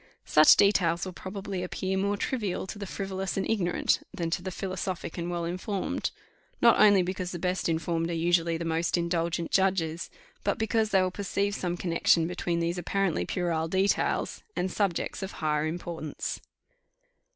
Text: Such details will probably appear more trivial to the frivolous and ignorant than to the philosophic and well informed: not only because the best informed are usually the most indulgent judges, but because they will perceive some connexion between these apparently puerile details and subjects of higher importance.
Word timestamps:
Such 0.25 0.55
details 0.55 1.05
will 1.05 1.13
probably 1.13 1.61
appear 1.61 1.95
more 1.95 2.17
trivial 2.17 2.65
to 2.65 2.79
the 2.79 2.87
frivolous 2.87 3.37
and 3.37 3.47
ignorant 3.47 3.99
than 4.11 4.31
to 4.31 4.41
the 4.41 4.49
philosophic 4.49 5.15
and 5.15 5.29
well 5.29 5.45
informed: 5.45 6.09
not 6.59 6.79
only 6.79 7.03
because 7.03 7.31
the 7.31 7.37
best 7.37 7.69
informed 7.69 8.09
are 8.09 8.13
usually 8.13 8.57
the 8.57 8.65
most 8.65 8.97
indulgent 8.97 9.51
judges, 9.51 10.09
but 10.43 10.57
because 10.57 10.89
they 10.89 11.03
will 11.03 11.11
perceive 11.11 11.53
some 11.53 11.77
connexion 11.77 12.25
between 12.25 12.59
these 12.59 12.79
apparently 12.79 13.25
puerile 13.27 13.67
details 13.67 14.41
and 14.55 14.71
subjects 14.71 15.21
of 15.21 15.33
higher 15.33 15.67
importance. 15.67 16.41